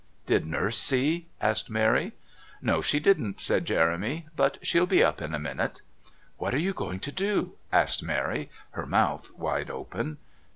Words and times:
"Did 0.25 0.47
Nurse 0.47 0.79
see?" 0.79 1.27
asked 1.39 1.69
Mary. 1.69 2.13
"No, 2.59 2.81
she 2.81 2.99
didn't," 2.99 3.39
said 3.39 3.65
Jeremy; 3.65 4.25
"but 4.35 4.57
she'll 4.63 4.87
be 4.87 5.03
up 5.03 5.21
in 5.21 5.35
a 5.35 5.37
minute." 5.37 5.83
"What 6.37 6.55
are 6.55 6.59
you 6.59 6.73
going 6.73 6.99
to 7.01 7.11
do?" 7.11 7.53
asked 7.71 8.01
Mary 8.01 8.49
her 8.71 8.87
mouth 8.87 9.29
wide 9.35 9.69
open. 9.69 10.17